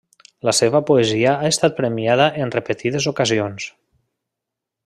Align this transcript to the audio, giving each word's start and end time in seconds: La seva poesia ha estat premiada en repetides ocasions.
La 0.47 0.53
seva 0.59 0.79
poesia 0.89 1.33
ha 1.33 1.51
estat 1.55 1.77
premiada 1.81 2.29
en 2.45 2.57
repetides 2.59 3.09
ocasions. 3.15 3.73